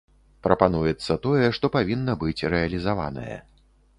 [0.45, 3.37] Прапануецца тое, што павінна быць рэалізаванае.